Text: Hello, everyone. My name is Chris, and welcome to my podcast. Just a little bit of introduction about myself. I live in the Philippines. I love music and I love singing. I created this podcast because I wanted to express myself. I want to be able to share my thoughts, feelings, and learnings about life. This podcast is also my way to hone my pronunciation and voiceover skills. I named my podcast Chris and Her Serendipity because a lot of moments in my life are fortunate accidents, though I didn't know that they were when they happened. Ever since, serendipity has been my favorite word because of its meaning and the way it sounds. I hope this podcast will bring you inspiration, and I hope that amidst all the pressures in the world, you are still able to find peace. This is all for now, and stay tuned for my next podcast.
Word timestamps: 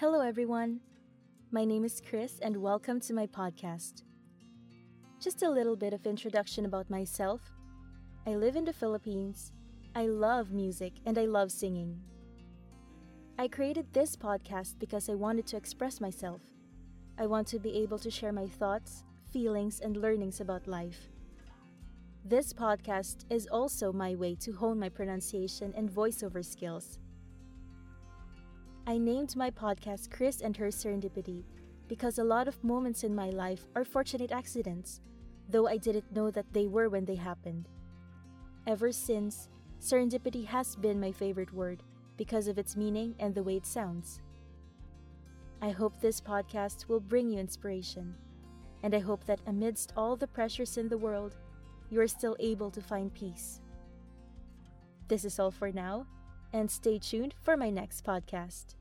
Hello, 0.00 0.20
everyone. 0.20 0.78
My 1.50 1.64
name 1.64 1.84
is 1.84 2.00
Chris, 2.00 2.38
and 2.40 2.56
welcome 2.58 3.00
to 3.00 3.12
my 3.12 3.26
podcast. 3.26 4.04
Just 5.20 5.42
a 5.42 5.50
little 5.50 5.74
bit 5.74 5.92
of 5.92 6.06
introduction 6.06 6.66
about 6.66 6.88
myself. 6.88 7.40
I 8.24 8.36
live 8.36 8.54
in 8.54 8.64
the 8.64 8.72
Philippines. 8.72 9.50
I 9.96 10.06
love 10.06 10.52
music 10.52 10.92
and 11.04 11.18
I 11.18 11.24
love 11.24 11.50
singing. 11.50 12.00
I 13.40 13.48
created 13.48 13.92
this 13.92 14.14
podcast 14.14 14.78
because 14.78 15.08
I 15.08 15.16
wanted 15.16 15.48
to 15.48 15.56
express 15.56 16.00
myself. 16.00 16.42
I 17.18 17.26
want 17.26 17.48
to 17.48 17.58
be 17.58 17.82
able 17.82 17.98
to 17.98 18.08
share 18.08 18.32
my 18.32 18.46
thoughts, 18.46 19.02
feelings, 19.32 19.80
and 19.80 19.96
learnings 19.96 20.40
about 20.40 20.68
life. 20.68 21.08
This 22.24 22.52
podcast 22.52 23.24
is 23.30 23.48
also 23.48 23.92
my 23.92 24.14
way 24.14 24.36
to 24.42 24.52
hone 24.52 24.78
my 24.78 24.90
pronunciation 24.90 25.74
and 25.76 25.90
voiceover 25.90 26.44
skills. 26.44 27.00
I 28.88 28.96
named 28.96 29.36
my 29.36 29.50
podcast 29.50 30.10
Chris 30.10 30.40
and 30.40 30.56
Her 30.56 30.68
Serendipity 30.68 31.44
because 31.88 32.18
a 32.18 32.24
lot 32.24 32.48
of 32.48 32.64
moments 32.64 33.04
in 33.04 33.14
my 33.14 33.28
life 33.28 33.66
are 33.76 33.84
fortunate 33.84 34.32
accidents, 34.32 35.02
though 35.46 35.68
I 35.68 35.76
didn't 35.76 36.10
know 36.10 36.30
that 36.30 36.50
they 36.54 36.66
were 36.66 36.88
when 36.88 37.04
they 37.04 37.16
happened. 37.16 37.68
Ever 38.66 38.90
since, 38.90 39.50
serendipity 39.78 40.46
has 40.46 40.74
been 40.74 40.98
my 40.98 41.12
favorite 41.12 41.52
word 41.52 41.82
because 42.16 42.48
of 42.48 42.56
its 42.56 42.76
meaning 42.76 43.14
and 43.18 43.34
the 43.34 43.42
way 43.42 43.56
it 43.56 43.66
sounds. 43.66 44.22
I 45.60 45.68
hope 45.68 46.00
this 46.00 46.18
podcast 46.18 46.88
will 46.88 47.00
bring 47.00 47.28
you 47.28 47.38
inspiration, 47.38 48.14
and 48.82 48.94
I 48.94 49.00
hope 49.00 49.22
that 49.26 49.42
amidst 49.46 49.92
all 49.98 50.16
the 50.16 50.26
pressures 50.26 50.78
in 50.78 50.88
the 50.88 50.96
world, 50.96 51.36
you 51.90 52.00
are 52.00 52.08
still 52.08 52.36
able 52.40 52.70
to 52.70 52.80
find 52.80 53.12
peace. 53.12 53.60
This 55.08 55.26
is 55.26 55.38
all 55.38 55.50
for 55.50 55.70
now, 55.72 56.06
and 56.52 56.70
stay 56.70 56.98
tuned 56.98 57.34
for 57.42 57.56
my 57.56 57.70
next 57.70 58.04
podcast. 58.04 58.74